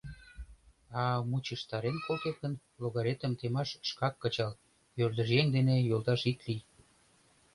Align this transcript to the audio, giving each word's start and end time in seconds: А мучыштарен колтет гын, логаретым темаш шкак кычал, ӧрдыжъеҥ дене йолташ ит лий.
А 0.99 1.01
мучыштарен 1.29 1.97
колтет 2.05 2.35
гын, 2.41 2.53
логаретым 2.81 3.33
темаш 3.39 3.69
шкак 3.89 4.13
кычал, 4.21 4.51
ӧрдыжъеҥ 5.03 5.47
дене 5.55 5.75
йолташ 5.79 6.21
ит 6.31 6.39
лий. 6.47 6.61